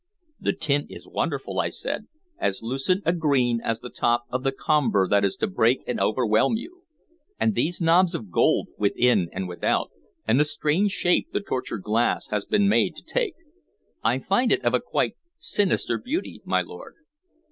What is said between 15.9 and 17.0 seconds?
beauty, my lord."